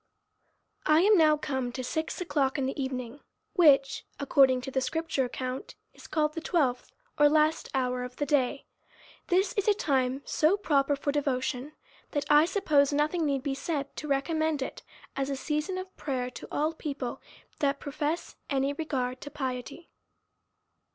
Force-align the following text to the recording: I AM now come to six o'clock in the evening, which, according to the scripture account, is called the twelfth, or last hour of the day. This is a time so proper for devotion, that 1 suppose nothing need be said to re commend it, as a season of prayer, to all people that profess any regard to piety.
I 0.87 1.01
AM 1.01 1.15
now 1.15 1.37
come 1.37 1.71
to 1.73 1.83
six 1.83 2.19
o'clock 2.19 2.57
in 2.57 2.65
the 2.65 2.83
evening, 2.83 3.19
which, 3.53 4.03
according 4.19 4.61
to 4.61 4.71
the 4.71 4.81
scripture 4.81 5.25
account, 5.25 5.75
is 5.93 6.07
called 6.07 6.33
the 6.33 6.41
twelfth, 6.41 6.91
or 7.19 7.29
last 7.29 7.69
hour 7.75 8.03
of 8.03 8.15
the 8.15 8.25
day. 8.25 8.65
This 9.27 9.53
is 9.53 9.67
a 9.67 9.75
time 9.75 10.23
so 10.25 10.57
proper 10.57 10.95
for 10.95 11.11
devotion, 11.11 11.73
that 12.13 12.27
1 12.31 12.47
suppose 12.47 12.91
nothing 12.91 13.27
need 13.27 13.43
be 13.43 13.53
said 13.53 13.95
to 13.97 14.07
re 14.07 14.23
commend 14.23 14.63
it, 14.63 14.81
as 15.15 15.29
a 15.29 15.35
season 15.35 15.77
of 15.77 15.95
prayer, 15.97 16.31
to 16.31 16.47
all 16.51 16.73
people 16.73 17.21
that 17.59 17.79
profess 17.79 18.35
any 18.49 18.73
regard 18.73 19.21
to 19.21 19.29
piety. 19.29 19.91